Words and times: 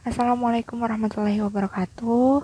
Assalamualaikum 0.00 0.80
warahmatullahi 0.80 1.44
wabarakatuh. 1.44 2.40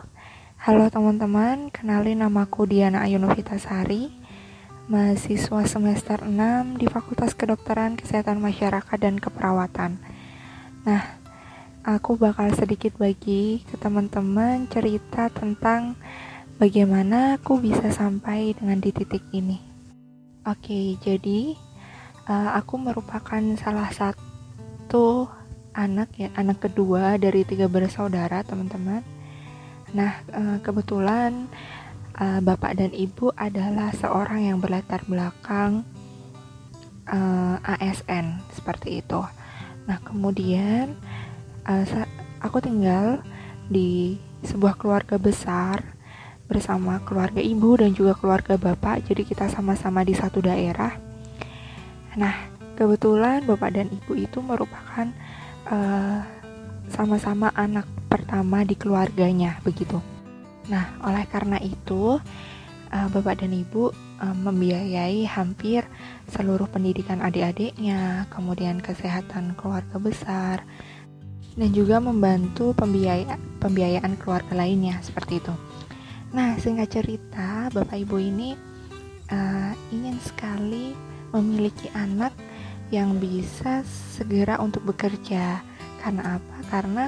Halo 0.61 0.85
teman-teman, 0.93 1.73
kenalin 1.73 2.21
namaku 2.21 2.69
Diana 2.69 3.01
Ayunovitasari 3.01 4.13
Mahasiswa 4.93 5.65
semester 5.65 6.21
6 6.21 6.37
di 6.77 6.85
Fakultas 6.85 7.33
Kedokteran 7.33 7.97
Kesehatan 7.97 8.45
Masyarakat 8.45 8.99
dan 9.01 9.17
Keperawatan. 9.17 9.97
Nah, 10.85 11.17
aku 11.81 12.21
bakal 12.21 12.53
sedikit 12.53 12.93
bagi 13.01 13.65
ke 13.65 13.81
teman-teman 13.81 14.69
cerita 14.69 15.33
tentang 15.33 15.97
bagaimana 16.61 17.41
aku 17.41 17.57
bisa 17.57 17.89
sampai 17.89 18.53
dengan 18.53 18.85
di 18.85 18.93
titik 18.93 19.25
ini. 19.33 19.57
Oke, 20.45 21.01
jadi 21.01 21.57
uh, 22.29 22.53
aku 22.61 22.77
merupakan 22.77 23.41
salah 23.57 23.89
satu 23.97 25.33
anak 25.77 26.09
ya 26.17 26.33
anak 26.35 26.65
kedua 26.65 27.21
dari 27.21 27.45
tiga 27.45 27.69
bersaudara 27.69 28.41
teman-teman. 28.41 29.05
Nah 29.93 30.25
eh, 30.33 30.59
kebetulan 30.65 31.47
eh, 32.17 32.41
bapak 32.41 32.81
dan 32.81 32.91
ibu 32.97 33.31
adalah 33.37 33.93
seorang 33.93 34.49
yang 34.49 34.59
berlatar 34.59 35.05
belakang 35.05 35.85
eh, 37.07 37.57
ASN 37.61 38.41
seperti 38.57 39.05
itu. 39.05 39.21
Nah 39.87 40.01
kemudian 40.03 40.97
aku 42.43 42.59
tinggal 42.63 43.21
di 43.67 44.19
sebuah 44.47 44.79
keluarga 44.79 45.19
besar 45.19 45.83
bersama 46.47 47.03
keluarga 47.03 47.43
ibu 47.43 47.75
dan 47.75 47.91
juga 47.91 48.15
keluarga 48.15 48.55
bapak 48.55 49.11
jadi 49.11 49.27
kita 49.27 49.47
sama-sama 49.51 50.07
di 50.07 50.15
satu 50.15 50.39
daerah. 50.43 50.95
Nah 52.15 52.35
kebetulan 52.79 53.43
bapak 53.47 53.75
dan 53.75 53.91
ibu 53.91 54.15
itu 54.15 54.39
merupakan 54.39 55.11
eh, 55.71 56.21
sama-sama 56.91 57.51
anak 57.55 57.87
pertama 58.07 58.63
di 58.63 58.79
keluarganya 58.79 59.59
begitu. 59.67 59.99
Nah, 60.71 60.99
oleh 61.03 61.23
karena 61.31 61.59
itu 61.63 62.19
uh, 62.91 63.09
bapak 63.11 63.43
dan 63.43 63.55
ibu 63.55 63.91
uh, 64.19 64.37
membiayai 64.37 65.27
hampir 65.27 65.87
seluruh 66.31 66.67
pendidikan 66.71 67.23
adik-adiknya, 67.23 68.27
kemudian 68.31 68.83
kesehatan 68.83 69.55
keluarga 69.55 69.99
besar, 69.99 70.67
dan 71.55 71.71
juga 71.71 72.03
membantu 72.03 72.75
pembiaya 72.75 73.39
pembiayaan 73.63 74.19
keluarga 74.19 74.55
lainnya 74.59 74.99
seperti 75.03 75.39
itu. 75.39 75.55
Nah, 76.35 76.59
singkat 76.59 76.91
cerita, 76.91 77.71
bapak 77.71 78.03
ibu 78.03 78.19
ini 78.19 78.59
uh, 79.31 79.73
ingin 79.95 80.19
sekali 80.19 80.93
memiliki 81.31 81.91
anak 81.95 82.35
yang 82.95 83.19
bisa 83.19 83.83
segera 84.15 84.59
untuk 84.63 84.87
bekerja. 84.87 85.63
Karena 86.03 86.39
apa? 86.39 86.57
Karena 86.71 87.05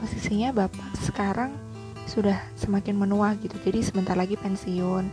posisinya 0.00 0.52
Bapak 0.52 0.98
sekarang 1.04 1.54
sudah 2.04 2.36
semakin 2.58 2.98
menua 2.98 3.38
gitu. 3.40 3.54
Jadi 3.62 3.80
sebentar 3.80 4.18
lagi 4.18 4.36
pensiun. 4.36 5.08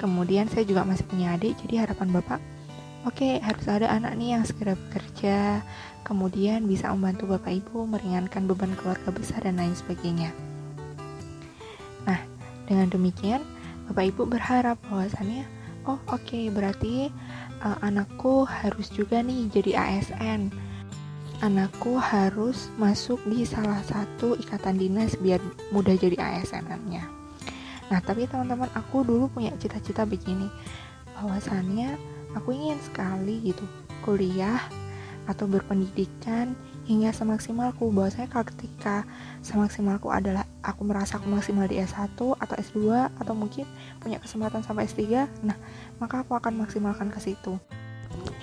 Kemudian 0.00 0.48
saya 0.48 0.64
juga 0.64 0.86
masih 0.88 1.04
punya 1.04 1.36
adik, 1.36 1.60
jadi 1.60 1.84
harapan 1.84 2.08
Bapak 2.08 2.40
Oke, 3.00 3.24
okay, 3.24 3.34
harus 3.40 3.64
ada 3.64 3.88
anak 3.88 4.12
nih 4.20 4.36
yang 4.36 4.44
segera 4.44 4.76
bekerja, 4.76 5.64
kemudian 6.04 6.68
bisa 6.68 6.92
membantu 6.92 7.32
Bapak 7.32 7.48
Ibu 7.48 7.88
meringankan 7.88 8.44
beban 8.44 8.76
keluarga 8.76 9.08
besar 9.08 9.40
dan 9.40 9.56
lain 9.56 9.72
sebagainya. 9.72 10.28
Nah, 12.04 12.20
dengan 12.68 12.92
demikian, 12.92 13.40
Bapak 13.88 14.04
Ibu 14.04 14.28
berharap 14.28 14.76
bahwasannya, 14.92 15.48
oh 15.88 15.96
oke, 16.12 16.28
okay, 16.28 16.52
berarti 16.52 17.08
uh, 17.64 17.78
anakku 17.84 18.44
harus 18.48 18.88
juga 18.92 19.24
nih 19.24 19.48
jadi 19.52 19.76
ASN 19.76 20.52
anakku 21.40 21.96
harus 21.96 22.68
masuk 22.76 23.20
di 23.24 23.48
salah 23.48 23.80
satu 23.86 24.36
ikatan 24.36 24.76
dinas 24.76 25.16
biar 25.16 25.40
mudah 25.72 25.96
jadi 25.96 26.16
ASN-nya 26.20 27.20
nah 27.90 27.98
tapi 27.98 28.30
teman-teman 28.30 28.70
aku 28.78 29.02
dulu 29.02 29.26
punya 29.26 29.50
cita-cita 29.58 30.06
begini. 30.06 30.46
Bahwasannya 31.18 31.98
aku 32.38 32.54
ingin 32.54 32.78
sekali 32.78 33.50
gitu 33.50 33.66
kuliah 34.06 34.62
atau 35.26 35.50
berpendidikan 35.50 36.54
hingga 36.86 37.10
semaksimalku. 37.10 37.90
Bahwasanya 37.90 38.30
ketika 38.30 39.02
semaksimalku 39.42 40.06
adalah 40.06 40.46
aku 40.72 40.82
merasa 40.86 41.18
aku 41.18 41.26
maksimal 41.26 41.66
di 41.66 41.82
S1 41.82 42.16
atau 42.16 42.54
S2 42.56 43.10
atau 43.18 43.34
mungkin 43.34 43.66
punya 43.98 44.22
kesempatan 44.22 44.62
sampai 44.62 44.86
S3 44.86 45.28
nah 45.42 45.56
maka 45.98 46.22
aku 46.22 46.38
akan 46.38 46.64
maksimalkan 46.64 47.10
ke 47.10 47.18
situ. 47.20 47.58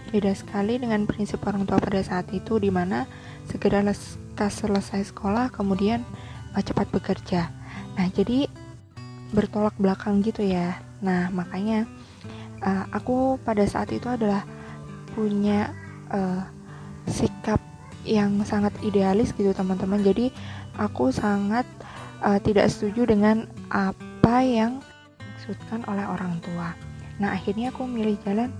Beda 0.07 0.31
sekali 0.31 0.79
dengan 0.79 1.03
prinsip 1.03 1.43
orang 1.43 1.67
tua 1.67 1.83
pada 1.83 1.99
saat 1.99 2.31
itu 2.31 2.55
di 2.59 2.71
mana 2.71 3.03
segera 3.43 3.83
selesai 4.37 5.11
sekolah 5.11 5.51
kemudian 5.51 6.03
uh, 6.55 6.63
cepat 6.63 6.87
bekerja. 6.93 7.51
Nah 7.99 8.07
jadi 8.15 8.47
bertolak 9.35 9.75
belakang 9.75 10.23
gitu 10.23 10.47
ya. 10.47 10.79
Nah 11.03 11.27
makanya 11.35 11.83
uh, 12.63 12.87
aku 12.95 13.35
pada 13.43 13.67
saat 13.67 13.91
itu 13.91 14.07
adalah 14.07 14.47
punya 15.11 15.75
uh, 16.13 16.47
sikap 17.07 17.59
yang 18.07 18.39
sangat 18.47 18.71
idealis 18.87 19.35
gitu 19.35 19.51
teman-teman. 19.51 19.99
Jadi 19.99 20.31
aku 20.79 21.11
sangat 21.11 21.67
uh, 22.21 22.39
tidak 22.41 22.69
setuju 22.69 23.09
dengan 23.09 23.49
apa 23.69 24.41
yang 24.45 24.79
dimaksudkan 25.47 25.87
oleh 25.87 26.03
orang 26.03 26.35
tua. 26.43 26.75
Nah 27.23 27.31
akhirnya 27.31 27.71
aku 27.71 27.87
milih 27.87 28.19
jalan 28.27 28.51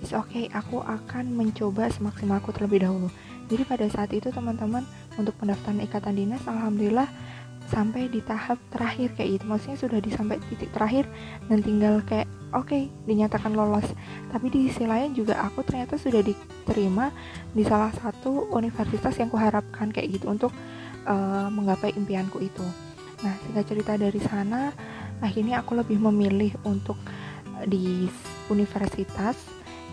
is 0.00 0.14
okay 0.16 0.48
aku 0.56 0.80
akan 0.80 1.34
mencoba 1.36 1.92
semaksimalku 1.92 2.54
terlebih 2.56 2.86
dahulu. 2.86 3.12
Jadi 3.52 3.62
pada 3.68 3.86
saat 3.92 4.12
itu 4.16 4.32
teman-teman 4.32 4.84
untuk 5.20 5.36
pendaftaran 5.36 5.80
ikatan 5.84 6.16
dinas 6.16 6.40
alhamdulillah 6.48 7.08
sampai 7.68 8.08
di 8.08 8.24
tahap 8.24 8.56
terakhir 8.72 9.12
kayak 9.20 9.40
gitu. 9.40 9.44
Maksudnya 9.44 9.76
sudah 9.76 9.98
di 10.00 10.08
sampai 10.08 10.40
titik 10.48 10.72
terakhir 10.72 11.04
dan 11.52 11.60
tinggal 11.60 12.00
kayak 12.08 12.28
oke 12.56 12.72
okay, 12.72 12.88
dinyatakan 13.04 13.52
lolos. 13.52 13.84
Tapi 14.32 14.48
di 14.48 14.58
sisi 14.72 14.88
lain 14.88 15.12
juga 15.12 15.36
aku 15.44 15.60
ternyata 15.60 16.00
sudah 16.00 16.24
diterima 16.24 17.12
di 17.52 17.64
salah 17.68 17.92
satu 17.92 18.48
universitas 18.54 19.12
yang 19.20 19.28
kuharapkan 19.28 19.92
kayak 19.92 20.16
gitu. 20.16 20.32
Untuk 20.32 20.52
uh, 21.08 21.48
menggapai 21.48 21.96
impianku 21.96 22.38
itu. 22.44 22.64
Nah 23.24 23.34
singkat 23.42 23.64
cerita 23.66 23.92
dari 23.96 24.20
sana 24.20 24.70
akhirnya 25.18 25.64
aku 25.64 25.74
lebih 25.74 25.98
memilih 25.98 26.54
untuk 26.62 27.00
di 27.66 28.06
universitas 28.46 29.34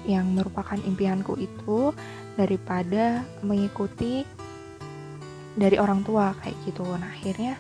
yang 0.06 0.38
merupakan 0.38 0.78
impianku 0.78 1.34
itu 1.42 1.90
daripada 2.38 3.26
mengikuti 3.42 4.22
dari 5.58 5.81
orang 5.81 6.06
tua 6.06 6.36
kayak 6.44 6.58
gitu. 6.70 6.86
Nah 6.86 7.09
akhirnya 7.09 7.58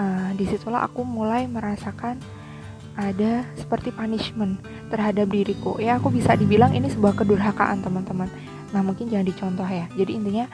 uh, 0.00 0.30
di 0.32 0.48
situlah 0.48 0.86
aku 0.86 1.04
mulai 1.04 1.44
merasakan 1.44 2.16
ada 2.96 3.44
seperti 3.60 3.92
punishment 3.92 4.56
terhadap 4.88 5.28
diriku. 5.28 5.76
Ya 5.76 6.00
aku 6.00 6.08
bisa 6.08 6.32
dibilang 6.32 6.72
ini 6.72 6.88
sebuah 6.88 7.12
kedurhakaan 7.12 7.84
teman-teman. 7.84 8.32
Nah 8.72 8.80
mungkin 8.80 9.12
jangan 9.12 9.28
dicontoh 9.28 9.68
ya. 9.68 9.84
Jadi 10.00 10.16
intinya 10.16 10.48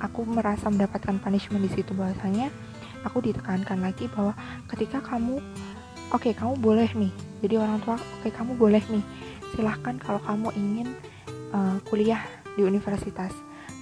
aku 0.00 0.26
merasa 0.28 0.68
mendapatkan 0.68 1.16
punishment 1.20 1.64
di 1.64 1.70
situ 1.72 1.92
bahwasanya 1.96 2.52
aku 3.04 3.22
ditekankan 3.22 3.80
lagi 3.80 4.10
bahwa 4.12 4.34
ketika 4.68 5.00
kamu 5.04 5.38
oke 6.10 6.22
okay, 6.22 6.32
kamu 6.32 6.58
boleh 6.58 6.88
nih 6.92 7.12
jadi 7.40 7.60
orang 7.62 7.78
tua 7.84 7.96
oke 7.96 8.24
okay, 8.24 8.32
kamu 8.34 8.52
boleh 8.58 8.82
nih 8.92 9.04
silahkan 9.54 9.96
kalau 9.96 10.20
kamu 10.24 10.48
ingin 10.58 10.88
uh, 11.56 11.78
kuliah 11.86 12.20
di 12.56 12.64
universitas. 12.64 13.32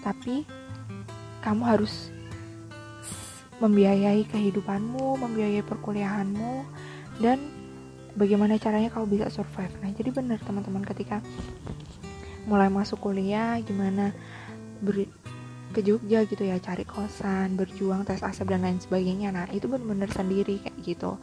Tapi 0.03 0.45
kamu 1.41 1.63
harus 1.65 2.11
membiayai 3.63 4.27
kehidupanmu 4.27 5.15
membiayai 5.23 5.63
perkuliahanmu 5.63 6.67
dan 7.23 7.39
bagaimana 8.19 8.59
caranya 8.59 8.91
kamu 8.91 9.19
bisa 9.19 9.31
survive. 9.31 9.73
Nah 9.79 9.95
jadi 9.95 10.11
benar 10.11 10.43
teman-teman 10.43 10.83
ketika 10.83 11.23
mulai 12.45 12.69
masuk 12.69 13.01
kuliah 13.01 13.57
gimana 13.63 14.13
ke 15.75 15.83
Jogja 15.83 16.23
gitu 16.25 16.47
ya 16.47 16.57
cari 16.63 16.87
kosan 16.87 17.59
berjuang 17.59 18.07
tes 18.07 18.23
asap 18.23 18.55
dan 18.55 18.63
lain 18.63 18.79
sebagainya. 18.79 19.35
Nah 19.35 19.51
itu 19.51 19.67
benar-benar 19.67 20.09
sendiri 20.15 20.63
kayak 20.63 20.79
gitu. 20.87 21.19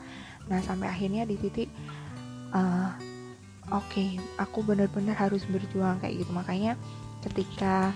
Nah 0.51 0.59
sampai 0.59 0.91
akhirnya 0.91 1.23
di 1.23 1.39
titik 1.39 1.71
uh, 2.51 2.91
oke 3.71 3.87
okay, 3.87 4.19
aku 4.35 4.61
benar-benar 4.67 5.15
harus 5.15 5.47
berjuang 5.47 6.03
kayak 6.03 6.21
gitu. 6.21 6.31
Makanya 6.35 6.75
ketika 7.23 7.95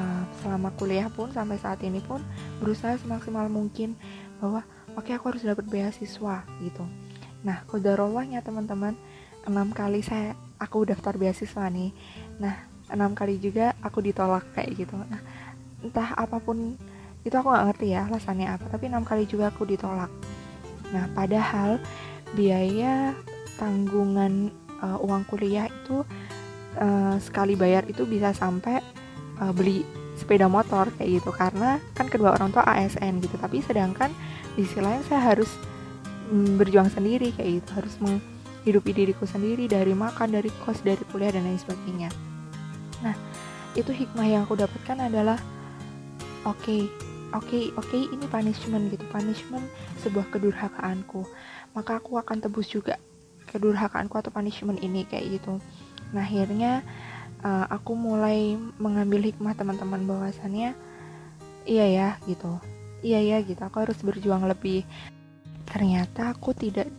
uh, 0.00 0.24
selama 0.40 0.72
kuliah 0.80 1.12
pun 1.12 1.28
sampai 1.30 1.60
saat 1.60 1.84
ini 1.84 2.00
pun 2.00 2.24
berusaha 2.58 2.96
semaksimal 2.96 3.46
mungkin 3.52 3.94
bahwa 4.40 4.64
oke 4.96 5.04
okay, 5.04 5.14
aku 5.20 5.36
harus 5.36 5.44
dapat 5.44 5.68
beasiswa 5.68 6.42
gitu. 6.64 6.84
Nah 7.44 7.60
kodarollahnya 7.68 8.40
teman-teman 8.40 8.96
enam 9.44 9.68
kali 9.76 10.00
saya 10.00 10.32
aku 10.56 10.88
daftar 10.88 11.14
beasiswa 11.20 11.68
nih. 11.68 11.92
Nah 12.40 12.56
enam 12.88 13.12
kali 13.16 13.40
juga 13.40 13.76
aku 13.84 14.00
ditolak 14.00 14.44
kayak 14.56 14.72
gitu. 14.76 14.96
Nah 14.96 15.20
entah 15.84 16.16
apa 16.16 16.40
pun 16.40 16.74
itu 17.24 17.34
aku 17.36 17.48
nggak 17.52 17.66
ngerti 17.72 17.86
ya 17.92 18.08
alasannya 18.08 18.48
apa 18.52 18.64
tapi 18.68 18.88
enam 18.88 19.04
kali 19.04 19.24
juga 19.28 19.52
aku 19.52 19.68
ditolak. 19.68 20.12
Nah 20.92 21.08
padahal 21.12 21.80
biaya 22.36 23.16
tanggungan 23.56 24.52
uh, 24.84 24.98
uang 25.00 25.24
kuliah 25.28 25.68
itu 25.68 26.04
uh, 26.76 27.16
sekali 27.20 27.56
bayar 27.56 27.88
itu 27.88 28.04
bisa 28.04 28.36
sampai 28.36 28.84
uh, 29.40 29.52
beli 29.56 29.84
sepeda 30.20 30.46
motor 30.52 30.92
kayak 31.00 31.20
gitu. 31.20 31.30
Karena 31.32 31.80
kan 31.96 32.12
kedua 32.12 32.36
orang 32.36 32.52
tua 32.52 32.64
ASN 32.68 33.24
gitu 33.24 33.40
tapi 33.40 33.64
sedangkan 33.64 34.12
di 34.54 34.68
sisi 34.68 34.84
lain 34.84 35.00
saya 35.08 35.34
harus 35.34 35.48
mm, 36.28 36.60
berjuang 36.60 36.92
sendiri 36.92 37.32
kayak 37.32 37.64
gitu. 37.64 37.70
Harus 37.80 37.94
menghidupi 38.04 38.92
diriku 38.92 39.24
sendiri 39.24 39.64
dari 39.64 39.96
makan 39.96 40.28
dari 40.28 40.52
kos 40.60 40.84
dari 40.84 41.00
kuliah 41.08 41.32
dan 41.32 41.48
lain 41.48 41.56
sebagainya. 41.56 42.12
Nah 43.00 43.16
itu 43.74 43.90
hikmah 43.90 44.28
yang 44.28 44.42
aku 44.44 44.54
dapatkan 44.60 45.08
adalah 45.08 45.40
oke 46.44 46.60
okay, 46.60 46.80
oke 47.32 47.48
okay, 47.48 47.64
oke 47.74 47.88
okay, 47.88 48.02
ini 48.12 48.26
punishment 48.28 48.92
gitu. 48.92 49.04
Punishment 49.08 49.64
sebuah 50.04 50.28
kedurhakaanku. 50.30 51.24
Maka 51.72 51.98
aku 51.98 52.20
akan 52.20 52.44
tebus 52.44 52.70
juga 52.70 53.00
kedurhakaanku 53.50 54.14
atau 54.20 54.30
punishment 54.30 54.80
ini 54.84 55.08
kayak 55.08 55.40
gitu. 55.40 55.58
Nah 56.12 56.22
akhirnya 56.22 56.84
uh, 57.42 57.66
aku 57.72 57.96
mulai 57.96 58.54
mengambil 58.78 59.24
hikmah 59.24 59.56
teman-teman 59.56 60.04
bahwasannya 60.04 60.76
iya 61.64 61.86
ya 61.88 62.08
gitu. 62.28 62.60
Iya 63.00 63.20
ya 63.20 63.36
gitu. 63.44 63.60
Aku 63.64 63.82
harus 63.82 63.98
berjuang 64.00 64.44
lebih. 64.44 64.84
Ternyata 65.64 66.36
aku 66.36 66.52
tidak 66.52 66.92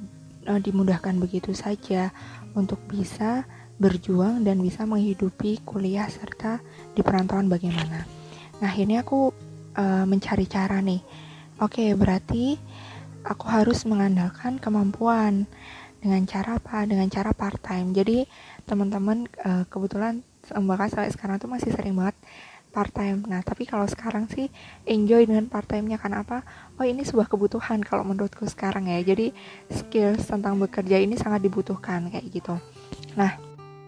uh, 0.49 0.59
dimudahkan 0.59 1.15
begitu 1.21 1.53
saja 1.53 2.09
untuk 2.57 2.81
bisa 2.89 3.45
berjuang 3.75 4.47
dan 4.47 4.63
bisa 4.63 4.87
menghidupi 4.87 5.59
kuliah 5.67 6.07
serta 6.07 6.63
di 6.95 7.03
perantauan 7.03 7.51
bagaimana 7.51 8.14
nah 8.63 8.71
akhirnya 8.71 9.03
aku 9.03 9.31
uh, 9.75 10.05
mencari 10.07 10.45
cara 10.47 10.79
nih. 10.79 11.01
Oke, 11.55 11.87
okay, 11.87 11.89
berarti 11.95 12.59
aku 13.23 13.45
harus 13.47 13.87
mengandalkan 13.87 14.59
kemampuan 14.59 15.47
dengan 16.03 16.21
cara 16.27 16.59
apa? 16.59 16.83
Dengan 16.83 17.07
cara 17.07 17.31
part 17.31 17.59
time. 17.63 17.95
Jadi 17.95 18.27
teman-teman 18.67 19.27
uh, 19.43 19.63
kebetulan 19.67 20.19
bahkan 20.67 20.91
sampai 20.91 21.09
sekarang 21.09 21.41
tuh 21.41 21.49
masih 21.49 21.73
sering 21.73 21.95
banget 21.97 22.13
part 22.75 22.91
time. 22.91 23.23
Nah, 23.23 23.39
tapi 23.39 23.63
kalau 23.63 23.87
sekarang 23.87 24.27
sih 24.27 24.51
enjoy 24.83 25.23
dengan 25.23 25.47
part 25.47 25.63
time-nya 25.63 25.95
karena 25.95 26.27
apa? 26.27 26.43
Oh, 26.75 26.83
ini 26.83 27.07
sebuah 27.07 27.31
kebutuhan 27.31 27.79
kalau 27.79 28.03
menurutku 28.03 28.43
sekarang 28.51 28.91
ya. 28.91 28.99
Jadi 28.99 29.31
skills 29.71 30.27
tentang 30.27 30.59
bekerja 30.59 30.99
ini 30.99 31.15
sangat 31.15 31.39
dibutuhkan 31.47 32.11
kayak 32.11 32.27
gitu. 32.27 32.59
Nah, 33.15 33.39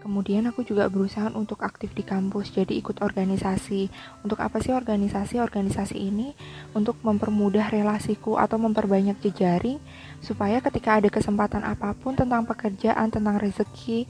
Kemudian 0.07 0.47
aku 0.47 0.63
juga 0.63 0.87
berusaha 0.87 1.27
untuk 1.35 1.59
aktif 1.67 1.91
di 1.91 1.99
kampus, 1.99 2.55
jadi 2.55 2.71
ikut 2.79 3.03
organisasi. 3.03 3.91
Untuk 4.23 4.39
apa 4.39 4.63
sih 4.63 4.71
organisasi-organisasi 4.71 5.99
ini? 5.99 6.31
Untuk 6.71 6.95
mempermudah 7.03 7.67
relasiku 7.67 8.39
atau 8.39 8.55
memperbanyak 8.55 9.19
jejaring 9.19 9.83
supaya 10.23 10.63
ketika 10.63 11.03
ada 11.03 11.11
kesempatan 11.11 11.59
apa 11.67 11.91
pun 11.91 12.15
tentang 12.15 12.47
pekerjaan, 12.47 13.11
tentang 13.11 13.35
rezeki, 13.35 14.07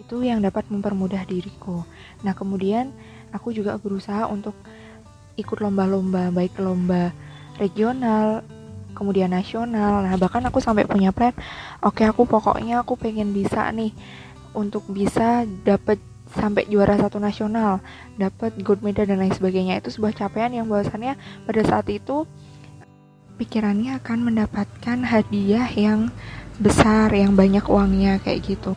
itu 0.00 0.16
yang 0.24 0.40
dapat 0.40 0.72
mempermudah 0.72 1.28
diriku. 1.28 1.84
Nah, 2.24 2.32
kemudian 2.32 2.88
aku 3.28 3.52
juga 3.52 3.76
berusaha 3.76 4.24
untuk 4.32 4.56
ikut 5.36 5.60
lomba-lomba, 5.60 6.32
baik 6.32 6.56
lomba 6.64 7.12
regional, 7.60 8.40
kemudian 8.96 9.28
nasional. 9.36 10.00
Nah, 10.00 10.16
bahkan 10.16 10.40
aku 10.48 10.64
sampai 10.64 10.88
punya 10.88 11.12
plan, 11.12 11.36
oke 11.84 12.00
okay, 12.00 12.08
aku 12.08 12.24
pokoknya 12.24 12.80
aku 12.80 12.96
pengen 12.96 13.36
bisa 13.36 13.68
nih 13.68 13.92
untuk 14.56 14.88
bisa 14.88 15.44
dapat 15.62 16.00
sampai 16.32 16.66
juara 16.66 16.98
satu 16.98 17.22
nasional, 17.22 17.78
dapat 18.18 18.56
gold 18.64 18.82
medal 18.82 19.06
dan 19.06 19.22
lain 19.22 19.30
sebagainya. 19.30 19.78
Itu 19.78 19.94
sebuah 19.94 20.16
capaian 20.16 20.50
yang 20.50 20.66
bahwasannya 20.66 21.14
pada 21.46 21.62
saat 21.62 21.86
itu 21.92 22.26
pikirannya 23.36 24.00
akan 24.02 24.18
mendapatkan 24.32 24.98
hadiah 25.06 25.68
yang 25.76 26.10
besar, 26.56 27.12
yang 27.12 27.36
banyak 27.36 27.62
uangnya 27.68 28.18
kayak 28.24 28.42
gitu. 28.42 28.72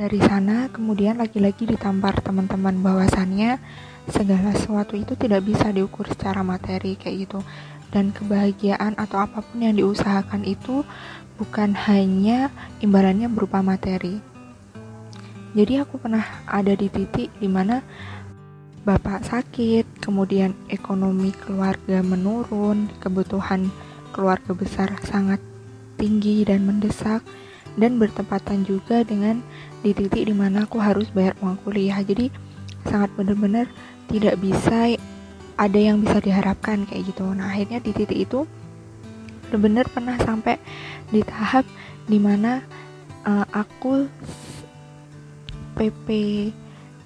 Dari 0.00 0.20
sana 0.20 0.68
kemudian 0.72 1.20
lagi-lagi 1.20 1.68
ditampar 1.68 2.18
teman-teman 2.24 2.80
bahwasannya 2.80 3.60
segala 4.08 4.56
sesuatu 4.56 4.96
itu 4.96 5.12
tidak 5.14 5.44
bisa 5.44 5.70
diukur 5.70 6.08
secara 6.08 6.40
materi 6.42 6.96
kayak 6.96 7.28
gitu. 7.28 7.40
Dan 7.90 8.14
kebahagiaan 8.14 8.94
atau 8.94 9.18
apa 9.18 9.42
pun 9.42 9.60
yang 9.60 9.74
diusahakan 9.74 10.46
itu 10.46 10.86
bukan 11.36 11.74
hanya 11.74 12.48
imbalannya 12.78 13.26
berupa 13.26 13.60
materi 13.66 14.22
jadi 15.50 15.82
aku 15.82 15.98
pernah 15.98 16.22
ada 16.46 16.74
di 16.78 16.86
titik 16.86 17.30
di 17.42 17.48
mana 17.50 17.82
bapak 18.86 19.26
sakit, 19.26 20.00
kemudian 20.00 20.56
ekonomi 20.70 21.34
keluarga 21.34 22.00
menurun, 22.00 22.88
kebutuhan 23.02 23.68
keluarga 24.14 24.56
besar 24.56 24.94
sangat 25.04 25.42
tinggi 26.00 26.46
dan 26.48 26.64
mendesak, 26.64 27.20
dan 27.76 28.00
bertepatan 28.00 28.64
juga 28.64 29.04
dengan 29.04 29.44
di 29.84 29.92
titik 29.92 30.26
di 30.26 30.34
mana 30.34 30.64
aku 30.64 30.80
harus 30.80 31.10
bayar 31.12 31.36
uang 31.44 31.60
kuliah. 31.66 32.00
Jadi 32.00 32.32
sangat 32.88 33.12
benar-benar 33.18 33.68
tidak 34.08 34.40
bisa 34.40 34.96
ada 35.60 35.78
yang 35.78 36.00
bisa 36.00 36.18
diharapkan 36.24 36.88
kayak 36.88 37.12
gitu. 37.12 37.26
Nah 37.36 37.52
akhirnya 37.52 37.84
di 37.84 37.92
titik 37.92 38.16
itu 38.16 38.48
benar-benar 39.50 39.86
pernah 39.90 40.16
sampai 40.22 40.56
di 41.10 41.20
tahap 41.26 41.66
di 42.06 42.16
mana 42.22 42.62
uh, 43.26 43.44
aku 43.50 44.06
PP 45.80 46.08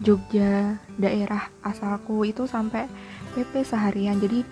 Jogja 0.03 0.75
daerah 0.99 1.47
asalku 1.63 2.27
itu 2.27 2.51
sampai 2.51 2.91
PP 3.39 3.63
seharian. 3.63 4.19
Jadi 4.19 4.43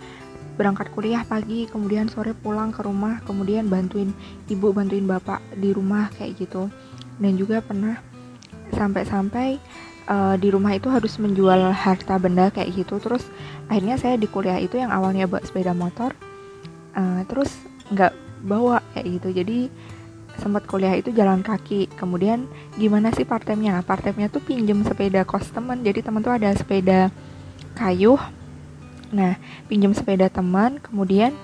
berangkat 0.54 0.94
kuliah 0.94 1.26
pagi 1.26 1.66
kemudian 1.66 2.06
sore 2.06 2.30
pulang 2.30 2.70
ke 2.70 2.86
rumah 2.86 3.18
kemudian 3.26 3.66
bantuin 3.66 4.14
ibu 4.46 4.70
bantuin 4.70 5.02
bapak 5.02 5.42
di 5.58 5.74
rumah 5.74 6.06
kayak 6.14 6.38
gitu. 6.38 6.70
Dan 7.18 7.34
juga 7.34 7.58
pernah 7.58 7.98
sampai-sampai 8.70 9.58
uh, 10.06 10.38
di 10.38 10.48
rumah 10.54 10.78
itu 10.78 10.86
harus 10.86 11.18
menjual 11.18 11.74
harta 11.74 12.14
benda 12.22 12.54
kayak 12.54 12.78
gitu. 12.78 13.02
Terus 13.02 13.26
akhirnya 13.66 13.98
saya 13.98 14.14
di 14.14 14.30
kuliah 14.30 14.62
itu 14.62 14.78
yang 14.78 14.94
awalnya 14.94 15.26
bawa 15.26 15.42
sepeda 15.42 15.74
motor 15.74 16.14
uh, 16.94 17.26
terus 17.26 17.50
nggak 17.90 18.14
bawa 18.46 18.78
kayak 18.94 19.18
gitu. 19.18 19.28
Jadi 19.42 19.58
sempat 20.40 20.64
kuliah 20.64 20.94
itu 20.96 21.12
jalan 21.12 21.44
kaki. 21.44 21.90
Kemudian 21.98 22.48
gimana 22.78 23.12
sih 23.12 23.26
part 23.26 23.44
time-nya 23.44 23.80
nah, 23.80 23.84
part 23.84 24.00
time-nya 24.00 24.32
tuh 24.32 24.40
pinjem 24.40 24.84
sepeda 24.86 25.26
kos 25.26 25.50
teman. 25.50 25.82
Jadi 25.84 26.00
teman 26.00 26.22
tuh 26.24 26.34
ada 26.34 26.52
sepeda 26.54 27.12
kayu 27.76 28.16
nah 29.12 29.36
pinjem 29.68 29.92
sepeda 29.92 30.32
teman. 30.32 30.80
Kemudian 30.80 31.34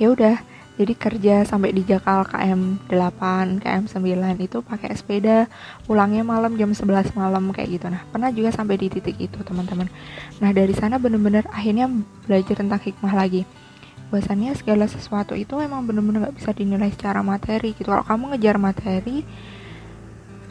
ya 0.00 0.12
udah. 0.14 0.36
Jadi 0.78 0.94
kerja 0.94 1.42
sampai 1.42 1.74
di 1.74 1.82
Jakal 1.82 2.22
KM 2.22 2.86
8, 2.86 3.58
KM 3.58 3.90
9 3.90 4.38
itu 4.38 4.62
pakai 4.62 4.94
sepeda, 4.94 5.50
pulangnya 5.90 6.22
malam 6.22 6.54
jam 6.54 6.70
11 6.70 7.18
malam 7.18 7.50
kayak 7.50 7.82
gitu. 7.82 7.90
Nah, 7.90 8.06
pernah 8.14 8.30
juga 8.30 8.54
sampai 8.54 8.78
di 8.78 8.86
titik 8.86 9.18
itu, 9.18 9.42
teman-teman. 9.42 9.90
Nah, 10.38 10.54
dari 10.54 10.70
sana 10.78 11.02
bener-bener 11.02 11.42
akhirnya 11.50 11.90
belajar 12.30 12.62
tentang 12.62 12.78
hikmah 12.78 13.10
lagi 13.10 13.42
bahwasannya 14.08 14.56
segala 14.56 14.88
sesuatu 14.88 15.36
itu 15.36 15.52
memang 15.56 15.84
benar-benar 15.84 16.28
nggak 16.28 16.36
bisa 16.40 16.50
dinilai 16.56 16.88
secara 16.92 17.20
materi 17.20 17.76
gitu. 17.76 17.92
Kalau 17.92 18.04
kamu 18.04 18.34
ngejar 18.34 18.56
materi 18.56 19.24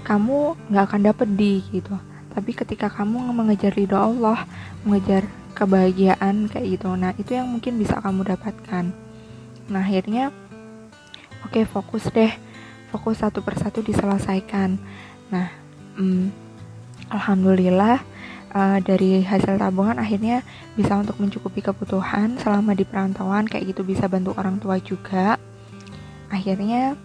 kamu 0.06 0.56
nggak 0.72 0.86
akan 0.88 1.02
dapet 1.04 1.30
di 1.36 1.54
gitu. 1.74 1.94
Tapi 2.32 2.52
ketika 2.54 2.88
kamu 2.88 3.34
mengejar 3.34 3.74
ridho 3.74 3.98
Allah 3.98 4.46
mengejar 4.86 5.26
kebahagiaan 5.58 6.46
kayak 6.54 6.78
gitu 6.78 6.94
nah 6.94 7.10
itu 7.18 7.34
yang 7.34 7.50
mungkin 7.50 7.82
bisa 7.82 7.98
kamu 7.98 8.30
dapatkan. 8.38 8.94
Nah 9.74 9.82
akhirnya 9.82 10.30
oke 11.42 11.58
okay, 11.58 11.66
fokus 11.66 12.08
deh. 12.14 12.32
Fokus 12.94 13.20
satu 13.20 13.44
persatu 13.44 13.82
diselesaikan. 13.84 14.78
Nah 15.34 15.50
hmm, 15.98 16.30
alhamdulillah 17.10 18.06
uh, 18.54 18.80
dari 18.84 19.24
hasil 19.24 19.60
tabungan 19.60 20.00
akhirnya 20.00 20.46
bisa 20.77 20.96
untuk 20.96 21.18
mencukupi 21.20 21.63
kebutuhan 21.63 22.39
selama 22.39 22.77
di 22.77 22.84
perantauan 22.88 23.50
kayak 23.50 23.74
gitu 23.74 23.82
bisa 23.84 24.06
bantu 24.08 24.36
orang 24.38 24.62
tua 24.62 24.77
juga. 24.80 25.36
Akhirnya 26.27 26.96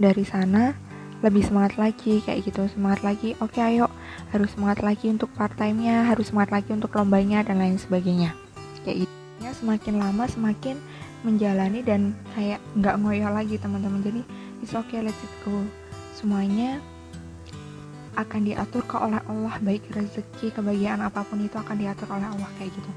dari 0.00 0.24
sana 0.24 0.72
lebih 1.20 1.44
semangat 1.44 1.76
lagi 1.76 2.24
kayak 2.24 2.48
gitu. 2.48 2.64
Semangat 2.72 3.04
lagi 3.04 3.36
oke 3.38 3.56
okay, 3.56 3.76
ayo. 3.76 3.86
Harus 4.32 4.52
semangat 4.56 4.80
lagi 4.80 5.12
untuk 5.12 5.28
part 5.36 5.52
time 5.56 5.84
nya 5.84 6.08
harus 6.08 6.32
semangat 6.32 6.60
lagi 6.60 6.70
untuk 6.72 6.92
lombanya 6.96 7.44
dan 7.44 7.60
lain 7.60 7.76
sebagainya. 7.76 8.32
Kayak 8.84 9.04
gitu. 9.04 9.14
Semakin 9.60 10.00
lama 10.00 10.24
semakin 10.24 10.80
menjalani 11.20 11.84
dan 11.84 12.16
kayak 12.32 12.64
nggak 12.80 12.96
ngoyo 12.96 13.28
lagi 13.28 13.60
teman-teman. 13.60 14.00
Jadi 14.00 14.20
it's 14.64 14.72
okay 14.72 15.04
let's 15.04 15.20
it 15.20 15.34
go. 15.44 15.52
Semuanya 16.16 16.80
akan 18.22 18.40
diatur 18.46 18.84
ke 18.84 18.96
oleh 18.96 19.20
Allah 19.24 19.54
baik 19.64 19.88
rezeki 19.92 20.52
kebahagiaan 20.52 21.00
apa 21.00 21.24
pun 21.24 21.40
itu 21.40 21.56
akan 21.56 21.76
diatur 21.80 22.08
oleh 22.12 22.28
Allah 22.28 22.50
kayak 22.60 22.72
gitu. 22.72 22.90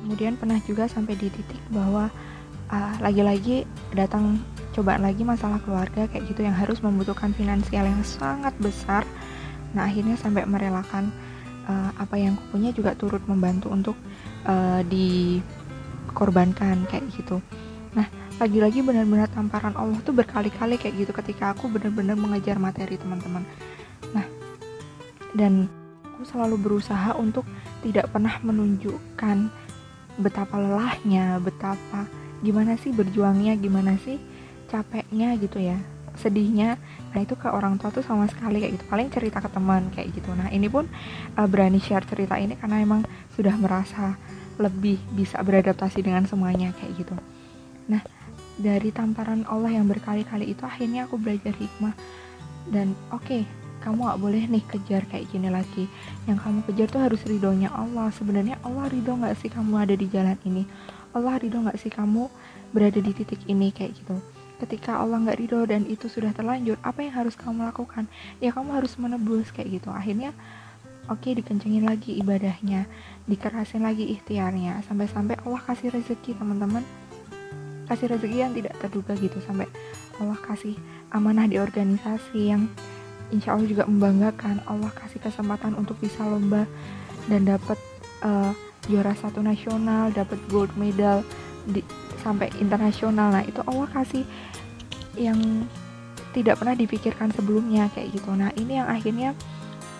Kemudian 0.00 0.34
pernah 0.40 0.58
juga 0.64 0.88
sampai 0.88 1.18
di 1.18 1.28
titik 1.28 1.60
bahwa 1.68 2.08
uh, 2.70 2.94
lagi-lagi 3.02 3.66
datang 3.92 4.40
cobaan 4.72 5.02
lagi 5.02 5.26
masalah 5.26 5.58
keluarga 5.60 6.06
kayak 6.08 6.30
gitu 6.30 6.46
yang 6.46 6.54
harus 6.54 6.78
membutuhkan 6.80 7.34
finansial 7.34 7.84
yang 7.84 8.02
sangat 8.06 8.54
besar. 8.62 9.02
Nah 9.74 9.90
akhirnya 9.90 10.16
sampai 10.16 10.46
merelakan 10.46 11.10
uh, 11.66 11.90
apa 11.98 12.16
yang 12.16 12.38
punya 12.54 12.70
juga 12.70 12.94
turut 12.94 13.20
membantu 13.26 13.68
untuk 13.68 13.96
uh, 14.46 14.80
dikorbankan 14.86 16.86
kayak 16.88 17.04
gitu. 17.12 17.42
Nah 17.92 18.06
lagi-lagi 18.40 18.80
benar-benar 18.80 19.28
tamparan 19.36 19.76
Allah 19.76 20.00
tuh 20.00 20.16
berkali-kali 20.16 20.80
kayak 20.80 20.96
gitu 20.96 21.12
ketika 21.12 21.52
aku 21.52 21.68
benar-benar 21.68 22.16
mengejar 22.16 22.56
materi 22.56 22.96
teman-teman 22.96 23.44
dan 25.36 25.70
aku 26.04 26.26
selalu 26.26 26.56
berusaha 26.60 27.16
untuk 27.16 27.46
tidak 27.80 28.12
pernah 28.12 28.36
menunjukkan 28.44 29.50
betapa 30.20 30.60
lelahnya 30.60 31.40
betapa 31.40 32.04
gimana 32.44 32.76
sih 32.76 32.92
berjuangnya 32.92 33.56
gimana 33.56 33.96
sih 34.00 34.20
capeknya 34.68 35.32
gitu 35.40 35.60
ya 35.60 35.80
sedihnya. 36.18 36.76
Nah 37.14 37.18
itu 37.22 37.34
ke 37.38 37.48
orang 37.48 37.78
tua 37.78 37.88
tuh 37.88 38.02
sama 38.02 38.26
sekali 38.26 38.60
kayak 38.60 38.76
gitu. 38.76 38.84
Paling 38.90 39.08
cerita 39.08 39.38
ke 39.40 39.48
teman 39.48 39.88
kayak 39.94 40.12
gitu. 40.12 40.30
Nah 40.34 40.50
ini 40.50 40.66
pun 40.66 40.84
uh, 41.38 41.48
berani 41.48 41.78
share 41.78 42.04
cerita 42.04 42.36
ini 42.36 42.58
karena 42.58 42.82
emang 42.82 43.06
sudah 43.34 43.54
merasa 43.56 44.20
lebih 44.60 45.00
bisa 45.16 45.40
beradaptasi 45.40 46.04
dengan 46.04 46.28
semuanya 46.28 46.76
kayak 46.76 46.92
gitu. 47.00 47.16
Nah 47.88 48.02
dari 48.60 48.92
tamparan 48.92 49.48
Allah 49.48 49.72
yang 49.72 49.88
berkali-kali 49.88 50.52
itu 50.52 50.62
akhirnya 50.66 51.08
aku 51.08 51.16
belajar 51.16 51.56
hikmah. 51.56 51.96
Dan 52.68 52.92
oke 53.08 53.24
okay, 53.24 53.42
kamu 53.80 54.06
gak 54.06 54.20
boleh 54.20 54.42
nih 54.46 54.64
kejar 54.68 55.02
kayak 55.08 55.26
gini 55.32 55.48
lagi. 55.48 55.88
Yang 56.28 56.38
kamu 56.44 56.58
kejar 56.68 56.88
tuh 56.92 57.00
harus 57.00 57.20
ridhonya 57.24 57.72
Allah. 57.72 58.12
Sebenarnya 58.12 58.60
Allah 58.60 58.86
ridho 58.92 59.16
gak 59.16 59.36
sih 59.40 59.48
kamu 59.48 59.74
ada 59.80 59.94
di 59.96 60.06
jalan 60.06 60.36
ini? 60.44 60.68
Allah 61.16 61.40
ridho 61.40 61.58
gak 61.64 61.80
sih 61.80 61.90
kamu 61.90 62.28
berada 62.70 63.00
di 63.00 63.12
titik 63.16 63.40
ini 63.48 63.72
kayak 63.72 63.96
gitu? 63.96 64.16
Ketika 64.60 65.00
Allah 65.00 65.16
nggak 65.24 65.38
ridho 65.40 65.64
dan 65.64 65.88
itu 65.88 66.04
sudah 66.04 66.36
terlanjur 66.36 66.76
apa 66.84 67.00
yang 67.00 67.16
harus 67.16 67.32
kamu 67.32 67.64
lakukan? 67.72 68.04
Ya 68.44 68.52
kamu 68.52 68.76
harus 68.76 68.92
menebus 69.00 69.48
kayak 69.56 69.80
gitu. 69.80 69.88
Akhirnya 69.88 70.36
oke 71.08 71.24
okay, 71.24 71.32
dikencengin 71.40 71.88
lagi 71.88 72.20
ibadahnya 72.20 72.84
dikerasin 73.24 73.80
lagi 73.80 74.12
ikhtiarnya. 74.12 74.84
Sampai-sampai 74.84 75.40
Allah 75.48 75.64
kasih 75.64 75.96
rezeki 75.96 76.36
teman-teman. 76.36 76.84
Kasih 77.88 78.12
rezeki 78.12 78.36
yang 78.36 78.52
tidak 78.52 78.76
terduga 78.84 79.16
gitu. 79.16 79.40
Sampai 79.40 79.64
Allah 80.20 80.36
kasih 80.44 80.76
amanah 81.08 81.48
di 81.48 81.56
organisasi 81.56 82.52
yang 82.52 82.68
insya 83.30 83.54
Allah 83.54 83.66
juga 83.66 83.86
membanggakan 83.86 84.62
Allah 84.66 84.90
kasih 84.94 85.22
kesempatan 85.22 85.74
untuk 85.78 85.98
bisa 86.02 86.22
lomba 86.26 86.66
dan 87.30 87.46
dapat 87.46 87.78
uh, 88.26 88.52
juara 88.90 89.14
satu 89.14 89.44
nasional 89.44 90.10
dapat 90.10 90.38
gold 90.50 90.72
medal 90.74 91.22
di, 91.68 91.84
sampai 92.22 92.50
internasional. 92.58 93.30
Nah 93.30 93.44
itu 93.44 93.60
Allah 93.64 93.88
kasih 93.90 94.24
yang 95.18 95.66
tidak 96.30 96.62
pernah 96.62 96.78
dipikirkan 96.78 97.34
sebelumnya 97.34 97.90
kayak 97.92 98.14
gitu. 98.14 98.30
Nah 98.34 98.54
ini 98.54 98.78
yang 98.78 98.88
akhirnya 98.88 99.34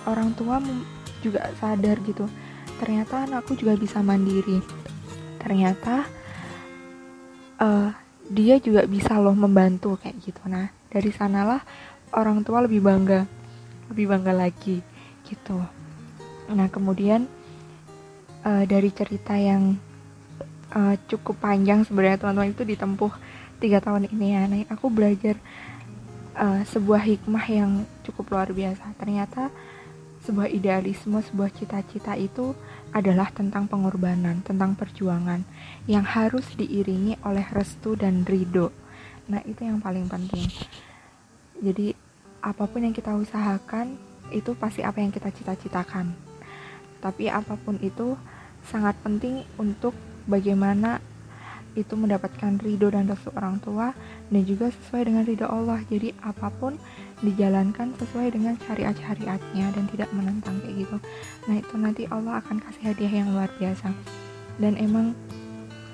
orang 0.06 0.32
tua 0.38 0.62
juga 1.20 1.50
sadar 1.58 2.00
gitu. 2.06 2.24
Ternyata 2.80 3.28
anakku 3.28 3.58
juga 3.58 3.76
bisa 3.76 4.00
mandiri. 4.00 4.62
Ternyata 5.42 6.06
uh, 7.60 7.90
dia 8.30 8.56
juga 8.62 8.86
bisa 8.86 9.18
loh 9.18 9.34
membantu 9.34 9.98
kayak 10.00 10.16
gitu. 10.22 10.42
Nah 10.46 10.70
dari 10.90 11.10
sanalah 11.12 11.62
orang 12.14 12.42
tua 12.42 12.64
lebih 12.64 12.82
bangga 12.82 13.26
lebih 13.90 14.06
bangga 14.06 14.30
lagi 14.30 14.78
gitu. 15.26 15.58
Nah 16.50 16.66
kemudian 16.70 17.26
uh, 18.46 18.64
dari 18.66 18.90
cerita 18.94 19.34
yang 19.34 19.74
uh, 20.74 20.94
cukup 21.10 21.42
panjang 21.42 21.82
sebenarnya 21.82 22.22
teman-teman 22.22 22.54
itu 22.54 22.62
ditempuh 22.62 23.12
tiga 23.60 23.82
tahun 23.82 24.08
ini 24.08 24.26
ya 24.32 24.42
nah 24.48 24.58
aku 24.72 24.88
belajar 24.88 25.36
uh, 26.38 26.62
sebuah 26.64 27.02
hikmah 27.04 27.44
yang 27.50 27.70
cukup 28.06 28.30
luar 28.32 28.48
biasa. 28.54 28.94
Ternyata 28.96 29.50
sebuah 30.20 30.52
idealisme 30.52 31.16
sebuah 31.16 31.50
cita-cita 31.50 32.12
itu 32.14 32.52
adalah 32.92 33.32
tentang 33.32 33.64
pengorbanan 33.64 34.44
tentang 34.44 34.76
perjuangan 34.76 35.40
yang 35.88 36.04
harus 36.04 36.44
diiringi 36.58 37.16
oleh 37.24 37.46
restu 37.54 37.96
dan 37.96 38.26
ridho. 38.28 38.68
Nah 39.30 39.40
itu 39.46 39.64
yang 39.64 39.80
paling 39.80 40.10
penting. 40.10 40.44
Jadi 41.60 41.96
apa 42.40 42.64
pun 42.64 42.80
yang 42.84 42.96
kita 42.96 43.12
usahakan 43.12 43.96
itu 44.32 44.56
pasti 44.56 44.80
apa 44.80 45.00
yang 45.00 45.12
kita 45.12 45.28
cita-citakan. 45.28 46.12
Tapi 47.00 47.28
apa 47.28 47.56
pun 47.56 47.76
itu 47.80 48.16
sangat 48.68 48.96
penting 49.00 49.44
untuk 49.56 49.96
bagaimana 50.28 51.00
itu 51.78 51.94
mendapatkan 51.94 52.58
ridho 52.58 52.90
dan 52.90 53.06
restu 53.06 53.30
orang 53.38 53.62
tua 53.62 53.94
dan 54.26 54.42
juga 54.42 54.74
sesuai 54.74 55.06
dengan 55.06 55.22
ridho 55.22 55.46
Allah. 55.46 55.80
Jadi 55.86 56.12
apa 56.20 56.50
pun 56.50 56.76
dijalankan 57.20 57.94
sesuai 58.00 58.34
dengan 58.34 58.56
syariat-syariatnya 58.66 59.66
dan 59.70 59.84
tidak 59.92 60.10
menentang 60.10 60.58
kayak 60.64 60.86
gitu. 60.86 60.96
Nah 61.46 61.54
itu 61.60 61.74
nanti 61.78 62.02
Allah 62.10 62.42
akan 62.42 62.58
kasih 62.58 62.90
hadiah 62.90 63.12
yang 63.22 63.28
luar 63.30 63.48
biasa. 63.60 63.92
Dan 64.58 64.76
emang 64.76 65.14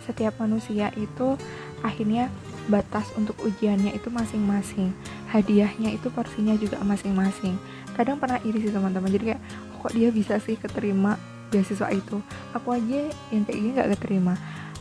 setiap 0.07 0.39
manusia 0.39 0.95
itu 0.97 1.35
akhirnya 1.83 2.33
batas 2.67 3.11
untuk 3.15 3.37
ujiannya 3.47 3.95
itu 3.95 4.11
masing-masing 4.11 4.91
hadiahnya 5.31 5.95
itu 5.95 6.09
porsinya 6.13 6.55
juga 6.57 6.81
masing-masing. 6.83 7.59
Kadang 7.95 8.21
pernah 8.21 8.39
iri 8.45 8.63
sih 8.63 8.73
teman-teman 8.73 9.11
jadi 9.11 9.25
kayak 9.35 9.43
kok 9.83 9.93
dia 9.95 10.09
bisa 10.13 10.35
sih 10.43 10.55
keterima 10.59 11.19
beasiswa 11.51 11.89
itu? 11.91 12.21
Aku 12.55 12.75
aja 12.75 13.11
yang 13.33 13.43
kayak 13.47 13.59
gini 13.59 13.71
gak 13.75 13.91
keterima. 13.99 14.35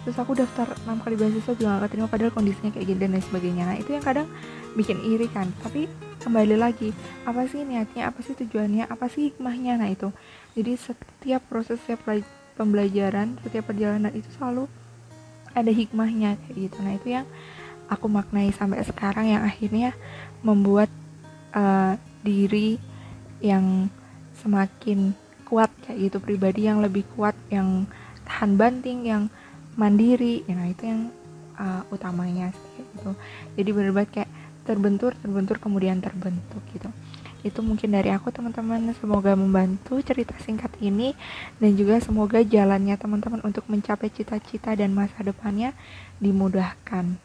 Terus 0.05 0.21
aku 0.21 0.37
daftar 0.37 0.69
6 0.85 1.01
kali 1.01 1.15
beasiswa 1.17 1.53
juga 1.57 1.69
gak 1.77 1.83
keterima 1.89 2.07
padahal 2.11 2.31
kondisinya 2.33 2.69
kayak 2.69 2.85
gini 2.85 2.99
dan 3.01 3.09
lain 3.17 3.25
sebagainya. 3.25 3.63
Nah 3.65 3.77
itu 3.81 3.89
yang 3.95 4.05
kadang 4.05 4.27
bikin 4.77 4.97
iri 5.01 5.25
kan. 5.31 5.49
Tapi 5.65 5.89
kembali 6.21 6.55
lagi 6.57 6.93
apa 7.25 7.45
sih 7.49 7.65
niatnya 7.65 8.09
apa 8.09 8.21
sih 8.21 8.37
tujuannya 8.37 8.85
apa 8.85 9.05
sih 9.09 9.33
hikmahnya? 9.33 9.81
Nah 9.81 9.89
itu. 9.89 10.13
Jadi 10.53 10.71
setiap 10.77 11.41
proses 11.49 11.81
setiap 11.81 12.05
pembelajaran 12.55 13.35
setiap 13.43 13.67
perjalanan 13.67 14.11
itu 14.15 14.31
selalu 14.39 14.71
ada 15.55 15.71
hikmahnya 15.71 16.35
kayak 16.45 16.55
gitu. 16.67 16.77
Nah 16.83 16.93
itu 16.95 17.07
yang 17.15 17.27
aku 17.87 18.09
maknai 18.09 18.49
sampai 18.51 18.81
sekarang 18.83 19.29
yang 19.29 19.43
akhirnya 19.45 19.93
membuat 20.45 20.93
uh, 21.57 21.97
diri 22.21 22.77
yang 23.41 23.89
semakin 24.37 25.17
kuat 25.49 25.73
kayak 25.83 26.09
gitu. 26.09 26.17
Pribadi 26.21 26.69
yang 26.69 26.85
lebih 26.85 27.01
kuat 27.17 27.33
yang 27.49 27.89
tahan 28.29 28.53
banting 28.53 29.09
yang 29.09 29.23
mandiri. 29.73 30.45
Ya 30.45 30.53
nah 30.53 30.69
itu 30.69 30.85
yang 30.85 31.01
uh, 31.57 31.81
utamanya 31.89 32.53
sih 32.53 32.85
gitu. 32.85 33.17
Jadi 33.57 33.69
benar-benar 33.73 34.09
kayak 34.13 34.29
terbentur 34.65 35.17
terbentur 35.17 35.57
kemudian 35.57 35.97
terbentuk 35.97 36.61
gitu. 36.69 36.93
Itu 37.45 37.61
mungkin 37.61 37.93
dari 37.93 38.09
aku 38.09 38.29
teman-teman. 38.29 38.93
Semoga 38.97 39.33
membantu 39.33 40.01
cerita 40.01 40.33
singkat 40.41 40.73
ini. 40.81 41.13
Dan 41.61 41.77
juga 41.77 42.01
semoga 42.01 42.41
jalannya 42.41 42.97
teman-teman 42.97 43.41
untuk 43.45 43.65
mencapai 43.69 44.09
cita-cita 44.09 44.73
dan 44.73 44.93
masa 44.93 45.21
depannya 45.21 45.73
dimudahkan 46.17 47.24